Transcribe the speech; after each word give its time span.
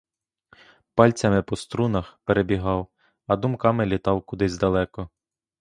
Пальцями 0.95 1.41
по 1.43 1.55
струнах 1.55 2.19
перебігав, 2.25 2.87
а 3.27 3.35
думками 3.35 3.85
літав 3.85 4.21
кудись 4.25 4.57
далеко. 4.57 5.09